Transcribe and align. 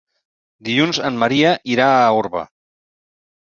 Dilluns 0.69 0.99
en 1.09 1.19
Maria 1.23 1.51
irà 1.75 1.91
a 1.99 2.09
Orba. 2.23 2.43